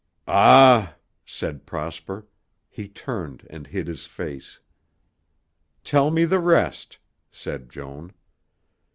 [0.27, 0.95] "Ah!"
[1.27, 2.25] said Prosper.
[2.71, 4.59] He turned and hid his face.
[5.83, 6.97] "Tell me the rest,"
[7.31, 8.11] said Joan.